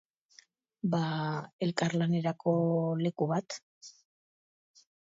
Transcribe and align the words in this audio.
Ba 0.93 1.01
elkarlanerako 1.67 2.57
leku 3.05 3.31
bat. 3.35 3.61